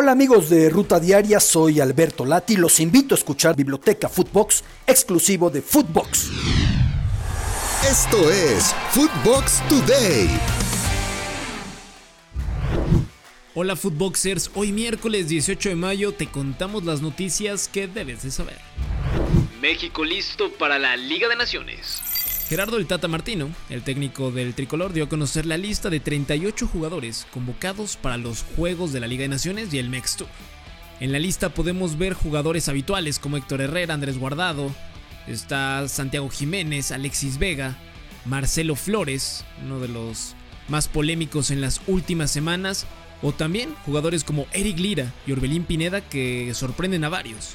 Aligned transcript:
Hola 0.00 0.12
amigos 0.12 0.48
de 0.48 0.70
Ruta 0.70 1.00
Diaria, 1.00 1.40
soy 1.40 1.80
Alberto 1.80 2.24
Lati. 2.24 2.54
Los 2.54 2.78
invito 2.78 3.16
a 3.16 3.18
escuchar 3.18 3.56
Biblioteca 3.56 4.08
Footbox, 4.08 4.62
exclusivo 4.86 5.50
de 5.50 5.60
Footbox. 5.60 6.30
Esto 7.82 8.30
es 8.30 8.72
Footbox 8.92 9.60
Today. 9.68 10.28
Hola 13.56 13.74
Footboxers, 13.74 14.52
hoy 14.54 14.70
miércoles 14.70 15.26
18 15.26 15.70
de 15.70 15.74
mayo 15.74 16.12
te 16.12 16.28
contamos 16.28 16.84
las 16.84 17.02
noticias 17.02 17.66
que 17.66 17.88
debes 17.88 18.22
de 18.22 18.30
saber. 18.30 18.58
México 19.60 20.04
listo 20.04 20.52
para 20.60 20.78
la 20.78 20.96
Liga 20.96 21.26
de 21.26 21.34
Naciones. 21.34 22.07
Gerardo 22.48 22.78
el 22.78 22.86
Tata 22.86 23.08
Martino, 23.08 23.50
el 23.68 23.82
técnico 23.82 24.30
del 24.30 24.54
tricolor, 24.54 24.94
dio 24.94 25.04
a 25.04 25.08
conocer 25.10 25.44
la 25.44 25.58
lista 25.58 25.90
de 25.90 26.00
38 26.00 26.66
jugadores 26.66 27.26
convocados 27.30 27.98
para 27.98 28.16
los 28.16 28.42
Juegos 28.56 28.90
de 28.90 29.00
la 29.00 29.06
Liga 29.06 29.20
de 29.20 29.28
Naciones 29.28 29.74
y 29.74 29.78
el 29.78 29.90
MEX 29.90 30.16
Tour. 30.16 30.28
En 30.98 31.12
la 31.12 31.18
lista 31.18 31.50
podemos 31.50 31.98
ver 31.98 32.14
jugadores 32.14 32.70
habituales 32.70 33.18
como 33.18 33.36
Héctor 33.36 33.60
Herrera, 33.60 33.92
Andrés 33.92 34.16
Guardado, 34.16 34.74
está 35.26 35.86
Santiago 35.88 36.30
Jiménez, 36.30 36.90
Alexis 36.90 37.36
Vega, 37.36 37.76
Marcelo 38.24 38.76
Flores, 38.76 39.44
uno 39.62 39.78
de 39.78 39.88
los 39.88 40.34
más 40.68 40.88
polémicos 40.88 41.50
en 41.50 41.60
las 41.60 41.82
últimas 41.86 42.30
semanas, 42.30 42.86
o 43.20 43.32
también 43.32 43.74
jugadores 43.84 44.24
como 44.24 44.46
Eric 44.52 44.78
Lira 44.78 45.12
y 45.26 45.32
Orbelín 45.32 45.64
Pineda 45.64 46.00
que 46.00 46.54
sorprenden 46.54 47.04
a 47.04 47.10
varios. 47.10 47.50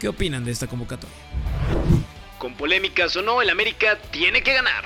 ¿Qué 0.00 0.08
opinan 0.08 0.44
de 0.44 0.50
esta 0.50 0.66
convocatoria? 0.66 1.16
Con 2.46 2.54
polémicas 2.54 3.16
o 3.16 3.22
no, 3.22 3.42
el 3.42 3.50
América 3.50 3.98
tiene 4.12 4.40
que 4.40 4.54
ganar. 4.54 4.84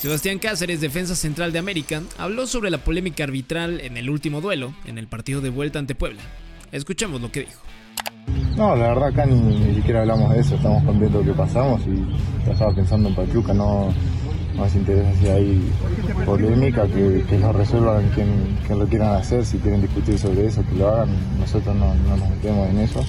Sebastián 0.00 0.40
Cáceres, 0.40 0.80
defensa 0.80 1.14
central 1.14 1.52
de 1.52 1.60
América, 1.60 2.02
habló 2.18 2.48
sobre 2.48 2.68
la 2.68 2.78
polémica 2.78 3.22
arbitral 3.22 3.80
en 3.80 3.96
el 3.96 4.10
último 4.10 4.40
duelo, 4.40 4.74
en 4.86 4.98
el 4.98 5.06
partido 5.06 5.40
de 5.40 5.50
vuelta 5.50 5.78
ante 5.78 5.94
Puebla. 5.94 6.20
Escuchemos 6.72 7.20
lo 7.20 7.30
que 7.30 7.42
dijo. 7.42 7.62
No, 8.56 8.74
la 8.74 8.88
verdad 8.88 9.10
acá 9.10 9.24
ni, 9.24 9.72
siquiera 9.76 10.00
hablamos 10.00 10.34
de 10.34 10.40
eso, 10.40 10.56
estamos 10.56 10.82
contentos 10.82 11.24
que 11.24 11.32
pasamos 11.32 11.80
y 11.86 12.50
estaba 12.50 12.74
pensando 12.74 13.08
en 13.08 13.14
Pachuca, 13.14 13.54
no 13.54 13.94
nos 14.56 14.74
interesa 14.74 15.14
si 15.20 15.28
hay 15.28 15.72
polémica, 16.26 16.88
que, 16.88 17.24
que 17.30 17.38
lo 17.38 17.52
resuelvan 17.52 18.08
quien, 18.16 18.58
quien, 18.66 18.80
lo 18.80 18.88
quieran 18.88 19.14
hacer, 19.14 19.46
si 19.46 19.58
quieren 19.58 19.80
discutir 19.80 20.18
sobre 20.18 20.46
eso, 20.46 20.64
que 20.68 20.74
lo 20.74 20.88
hagan, 20.88 21.10
nosotros 21.38 21.72
no, 21.76 21.94
no 21.94 22.16
nos 22.16 22.30
metemos 22.30 22.68
en 22.68 22.78
eso, 22.80 23.06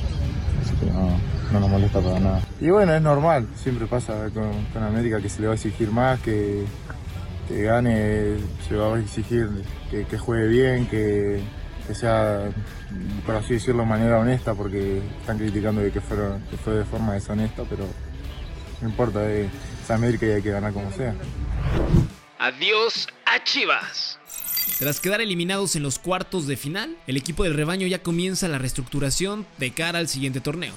que 0.82 0.92
no, 0.92 1.18
no 1.52 1.60
nos 1.60 1.70
molesta 1.70 2.02
para 2.02 2.20
nada. 2.20 2.42
Y 2.60 2.70
bueno, 2.70 2.94
es 2.94 3.02
normal, 3.02 3.48
siempre 3.56 3.88
pasa 3.88 4.30
con, 4.34 4.84
América 4.84 5.22
que 5.22 5.30
se 5.30 5.42
le 5.42 5.48
va 5.48 5.54
a 5.54 5.56
exigir 5.56 5.92
más, 5.92 6.20
que, 6.20 6.66
que 7.48 7.64
gane, 7.64 8.38
se 8.68 8.76
va 8.76 8.96
a 8.96 9.00
exigir 9.00 9.48
que, 9.90 10.18
juegue 10.18 10.48
bien, 10.48 10.88
que, 10.88 11.42
sea, 11.94 12.50
por 13.26 13.36
así 13.36 13.56
decirlo, 13.56 13.84
de 13.84 13.90
manera 13.90 14.20
honesta, 14.20 14.54
porque 14.54 15.02
están 15.20 15.38
criticando 15.38 15.82
de 15.82 15.92
que, 15.92 16.02
fueron, 16.02 16.42
que 16.50 16.58
fue 16.58 16.74
de 16.74 16.86
forma 16.86 17.14
deshonesta, 17.14 17.64
pero 17.70 17.86
no 18.82 18.90
importa, 18.90 19.30
es 19.30 19.50
América 19.90 20.26
y 20.26 20.32
hay 20.32 20.42
que 20.42 20.52
ganar 20.52 20.74
como 20.74 20.92
sea. 20.92 21.14
Adiós 22.40 23.08
a 23.26 23.44
Chivas. 23.44 24.21
Tras 24.80 25.00
quedar 25.00 25.22
eliminados 25.22 25.76
en 25.76 25.84
los 25.84 26.00
cuartos 26.00 26.48
de 26.48 26.58
final, 26.58 26.98
el 27.08 27.18
equipo 27.18 27.44
del 27.44 27.54
rebaño 27.54 27.88
ya 27.88 28.02
comienza 28.02 28.48
la 28.48 28.58
reestructuración 28.58 29.46
de 29.58 29.72
cara 29.72 30.00
al 30.00 30.08
siguiente 30.08 30.42
torneo. 30.42 30.74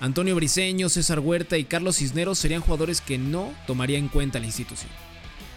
Antonio 0.00 0.34
Briseño, 0.34 0.88
César 0.88 1.20
Huerta 1.20 1.56
y 1.56 1.64
Carlos 1.64 1.96
Cisneros 1.96 2.38
serían 2.38 2.60
jugadores 2.60 3.00
que 3.00 3.16
no 3.16 3.54
tomaría 3.66 3.98
en 3.98 4.08
cuenta 4.08 4.40
la 4.40 4.46
institución. 4.46 4.90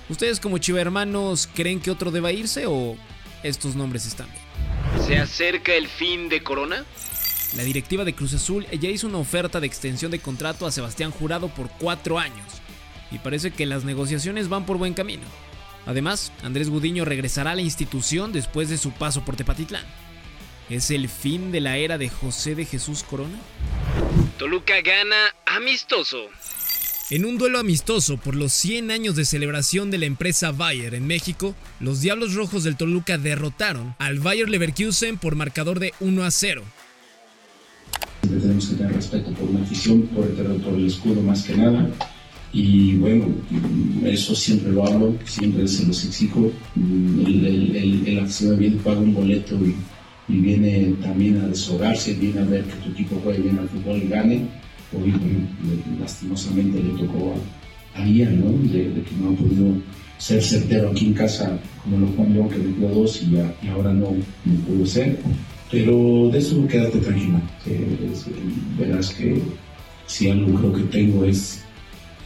¿Ustedes 0.10 0.40
como 0.40 0.58
Chiva 0.58 0.80
Hermanos 0.80 1.50
creen 1.54 1.82
que 1.82 1.92
otro 1.92 2.12
deba 2.12 2.32
irse 2.32 2.66
o 2.68 2.96
estos 3.44 3.76
nombres 3.76 4.06
están 4.06 4.28
bien? 4.32 5.06
¿Se 5.06 5.18
acerca 5.18 5.74
el 5.74 5.88
fin 5.88 6.30
de 6.30 6.44
Corona? 6.44 6.86
La 7.56 7.64
directiva 7.64 8.06
de 8.06 8.14
Cruz 8.14 8.34
Azul 8.34 8.66
ya 8.80 8.90
hizo 8.90 9.08
una 9.08 9.18
oferta 9.18 9.60
de 9.60 9.68
extensión 9.68 10.12
de 10.12 10.20
contrato 10.20 10.66
a 10.66 10.72
Sebastián 10.72 11.12
Jurado 11.12 11.50
por 11.50 11.70
cuatro 11.80 12.20
años 12.20 12.46
y 13.12 13.18
parece 13.20 13.52
que 13.52 13.66
las 13.66 13.84
negociaciones 13.84 14.50
van 14.50 14.66
por 14.66 14.78
buen 14.78 14.94
camino. 14.94 15.24
Además, 15.88 16.34
Andrés 16.44 16.70
Gudiño 16.70 17.06
regresará 17.06 17.52
a 17.52 17.56
la 17.56 17.62
institución 17.62 18.34
después 18.34 18.70
de 18.70 18.78
su 18.78 18.92
paso 18.92 19.24
por 19.24 19.38
Tepatitlán. 19.38 19.86
¿Es 20.70 20.92
el 20.92 21.08
fin 21.08 21.52
de 21.54 21.62
la 21.62 21.78
era 21.78 21.98
de 21.98 22.10
José 22.10 22.54
de 22.54 22.66
Jesús 22.66 23.04
Corona? 23.04 23.40
Toluca 24.38 24.82
gana 24.82 25.34
amistoso. 25.46 26.28
En 27.10 27.24
un 27.24 27.38
duelo 27.38 27.58
amistoso 27.58 28.18
por 28.18 28.36
los 28.36 28.52
100 28.52 28.92
años 28.92 29.16
de 29.16 29.24
celebración 29.24 29.90
de 29.90 29.98
la 29.98 30.08
empresa 30.08 30.52
Bayer 30.52 30.94
en 30.94 31.08
México, 31.08 31.56
los 31.80 32.02
Diablos 32.02 32.34
Rojos 32.34 32.66
del 32.66 32.76
Toluca 32.76 33.18
derrotaron 33.18 33.96
al 33.98 34.20
Bayer 34.20 34.50
Leverkusen 34.50 35.18
por 35.18 35.36
marcador 35.36 35.80
de 35.80 35.94
1 36.02 36.24
a 36.26 36.32
0. 36.32 36.64
tenemos 38.24 38.68
que 38.68 38.76
tener 38.76 38.94
respeto 38.94 39.32
por 39.32 39.50
una 39.50 39.64
afición, 39.64 40.02
por 40.08 40.26
el, 40.26 40.34
por 40.62 40.74
el 40.74 40.86
escudo 40.86 41.22
más 41.22 41.44
que 41.44 41.56
nada. 41.56 41.90
Y 42.58 42.96
bueno, 42.96 43.26
eso 44.04 44.34
siempre 44.34 44.72
lo 44.72 44.86
hablo, 44.86 45.16
siempre 45.26 45.68
se 45.68 45.86
los 45.86 46.04
exijo. 46.06 46.52
El, 46.76 47.46
el, 47.46 47.76
el, 47.76 48.08
el 48.08 48.20
aficionado 48.20 48.58
viene, 48.58 48.78
paga 48.78 49.00
un 49.00 49.14
boleto 49.14 49.56
y 49.64 49.76
y 50.30 50.38
viene 50.40 50.94
también 51.02 51.40
a 51.40 51.48
deshogarse, 51.48 52.14
viene 52.16 52.40
a 52.42 52.44
ver 52.44 52.64
que 52.66 52.76
tu 52.84 52.90
equipo 52.92 53.20
juegue 53.24 53.44
bien 53.44 53.60
al 53.60 53.70
fútbol 53.70 54.02
y 54.04 54.08
gane. 54.08 54.42
Hoy, 54.94 55.14
lastimosamente, 56.00 56.82
le 56.82 56.90
tocó 57.02 57.34
a, 57.96 58.02
a 58.02 58.08
Ian, 58.08 58.40
¿no? 58.40 58.52
De, 58.72 59.04
que 59.04 59.16
no 59.22 59.30
ha 59.30 59.36
podido 59.36 59.74
ser 60.18 60.42
certero 60.42 60.90
aquí 60.90 61.08
en 61.08 61.14
casa 61.14 61.60
como 61.84 62.00
lo 62.00 62.08
Juan 62.08 62.34
León, 62.34 62.50
que 62.50 62.58
metió 62.58 62.90
dos 62.90 63.22
y, 63.22 63.36
y 63.36 63.70
ahora 63.70 63.94
no, 63.94 64.12
no 64.46 64.56
pudo 64.66 64.86
ser. 64.86 65.20
Pero 65.72 66.30
de 66.32 66.40
eso 66.40 66.66
quédate 66.68 67.00
tranquila, 67.00 67.42
que 67.64 67.86
verás 68.78 69.12
que 69.12 69.42
si 70.08 70.30
algo 70.30 70.58
creo 70.60 70.74
que 70.74 70.84
tengo 70.84 71.26
es, 71.26 71.64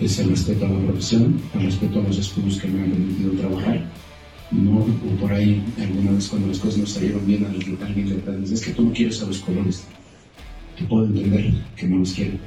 es 0.02 0.20
el 0.20 0.30
respeto 0.30 0.66
a 0.66 0.70
la 0.70 0.80
profesión, 0.80 1.40
el 1.54 1.62
respeto 1.64 2.00
a 2.00 2.04
los 2.04 2.18
estudios 2.18 2.60
que 2.60 2.68
me 2.68 2.84
han 2.84 2.92
permitido 2.92 3.32
trabajar 3.34 3.88
¿no? 4.52 4.80
O 4.80 5.20
por 5.20 5.32
ahí, 5.32 5.64
alguna 5.80 6.12
vez 6.12 6.28
cuando 6.28 6.50
las 6.50 6.60
cosas 6.60 6.78
no 6.78 6.86
salieron 6.86 7.26
bien, 7.26 7.46
alguien 7.46 8.10
le 8.10 8.38
dice, 8.38 8.54
es 8.54 8.62
que 8.62 8.72
tú 8.72 8.84
no 8.84 8.94
quieres 8.94 9.22
a 9.22 9.26
los 9.26 9.40
colores. 9.40 9.86
Te 10.78 10.84
puedo 10.86 11.06
entender 11.06 11.54
que 11.76 11.88
no 11.88 11.98
los 11.98 12.12
quiero, 12.12 12.38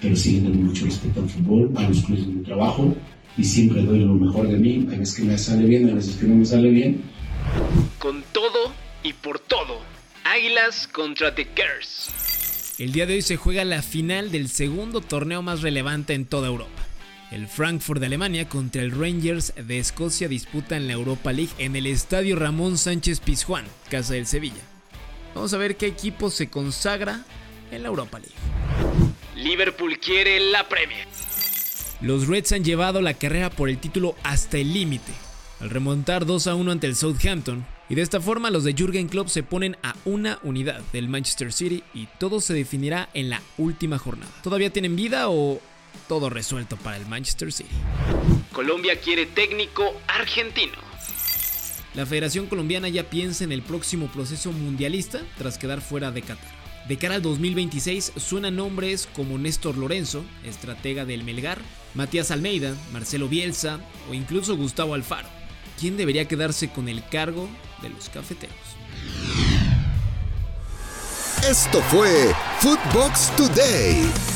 pero 0.00 0.14
sí 0.14 0.40
tengo 0.40 0.54
mucho 0.54 0.84
respeto 0.84 1.20
al 1.20 1.28
fútbol, 1.28 1.72
a 1.76 1.88
los 1.88 2.02
clubes 2.02 2.26
de 2.26 2.32
mi 2.32 2.42
trabajo, 2.42 2.94
y 3.36 3.44
siempre 3.44 3.82
doy 3.82 4.00
lo 4.00 4.14
mejor 4.14 4.48
de 4.48 4.58
mí. 4.58 4.86
Hay 4.90 4.98
veces 4.98 5.14
que 5.16 5.22
me 5.24 5.38
sale 5.38 5.66
bien, 5.66 5.88
hay 5.88 5.94
veces 5.94 6.16
que 6.16 6.26
no 6.26 6.36
me 6.36 6.44
sale 6.44 6.68
bien. 6.68 7.02
Con 7.98 8.22
todo 8.32 8.72
y 9.02 9.12
por 9.12 9.38
todo, 9.38 9.80
Águilas 10.24 10.86
contra 10.88 11.34
The 11.34 11.46
Girls. 11.56 12.10
El 12.78 12.92
día 12.92 13.06
de 13.06 13.14
hoy 13.14 13.22
se 13.22 13.36
juega 13.36 13.64
la 13.64 13.82
final 13.82 14.32
del 14.32 14.48
segundo 14.48 15.00
torneo 15.00 15.42
más 15.42 15.62
relevante 15.62 16.14
en 16.14 16.24
toda 16.24 16.48
Europa. 16.48 16.93
El 17.34 17.48
Frankfurt 17.48 17.98
de 17.98 18.06
Alemania 18.06 18.48
contra 18.48 18.80
el 18.80 18.92
Rangers 18.92 19.54
de 19.56 19.80
Escocia 19.80 20.28
disputan 20.28 20.86
la 20.86 20.92
Europa 20.92 21.32
League 21.32 21.50
en 21.58 21.74
el 21.74 21.88
estadio 21.88 22.36
Ramón 22.36 22.78
Sánchez 22.78 23.18
Pizjuán, 23.18 23.64
casa 23.90 24.14
del 24.14 24.28
Sevilla. 24.28 24.62
Vamos 25.34 25.52
a 25.52 25.58
ver 25.58 25.76
qué 25.76 25.86
equipo 25.86 26.30
se 26.30 26.48
consagra 26.48 27.24
en 27.72 27.82
la 27.82 27.88
Europa 27.88 28.20
League. 28.20 28.36
Liverpool 29.34 29.98
quiere 29.98 30.38
la 30.38 30.68
Premier. 30.68 31.08
Los 32.00 32.28
Reds 32.28 32.52
han 32.52 32.62
llevado 32.62 33.02
la 33.02 33.14
carrera 33.14 33.50
por 33.50 33.68
el 33.68 33.78
título 33.78 34.14
hasta 34.22 34.58
el 34.58 34.72
límite, 34.72 35.10
al 35.58 35.70
remontar 35.70 36.26
2 36.26 36.46
a 36.46 36.54
1 36.54 36.70
ante 36.70 36.86
el 36.86 36.94
Southampton, 36.94 37.66
y 37.88 37.96
de 37.96 38.02
esta 38.02 38.20
forma 38.20 38.50
los 38.50 38.62
de 38.62 38.74
Jürgen 38.74 39.08
Klopp 39.08 39.26
se 39.26 39.42
ponen 39.42 39.76
a 39.82 39.96
una 40.04 40.38
unidad 40.44 40.82
del 40.92 41.08
Manchester 41.08 41.52
City 41.52 41.82
y 41.94 42.06
todo 42.20 42.40
se 42.40 42.54
definirá 42.54 43.08
en 43.12 43.28
la 43.28 43.42
última 43.58 43.98
jornada. 43.98 44.30
¿Todavía 44.44 44.70
tienen 44.70 44.94
vida 44.94 45.30
o 45.30 45.60
todo 46.08 46.30
resuelto 46.30 46.76
para 46.76 46.96
el 46.96 47.06
Manchester 47.06 47.52
City. 47.52 47.74
Colombia 48.52 49.00
quiere 49.00 49.26
técnico 49.26 49.94
argentino. 50.06 50.72
La 51.94 52.06
Federación 52.06 52.46
Colombiana 52.46 52.88
ya 52.88 53.04
piensa 53.04 53.44
en 53.44 53.52
el 53.52 53.62
próximo 53.62 54.08
proceso 54.08 54.50
mundialista 54.50 55.20
tras 55.38 55.58
quedar 55.58 55.80
fuera 55.80 56.10
de 56.10 56.22
Qatar. 56.22 56.64
De 56.88 56.98
cara 56.98 57.14
al 57.14 57.22
2026 57.22 58.12
suenan 58.16 58.56
nombres 58.56 59.08
como 59.14 59.38
Néstor 59.38 59.78
Lorenzo, 59.78 60.24
estratega 60.44 61.04
del 61.04 61.24
Melgar, 61.24 61.58
Matías 61.94 62.30
Almeida, 62.30 62.74
Marcelo 62.92 63.28
Bielsa 63.28 63.80
o 64.10 64.14
incluso 64.14 64.56
Gustavo 64.56 64.94
Alfaro. 64.94 65.28
¿Quién 65.80 65.96
debería 65.96 66.28
quedarse 66.28 66.68
con 66.68 66.88
el 66.88 67.02
cargo 67.08 67.48
de 67.80 67.88
los 67.88 68.08
cafeteros? 68.10 68.56
Esto 71.48 71.80
fue 71.82 72.34
Footbox 72.60 73.34
Today. 73.36 74.33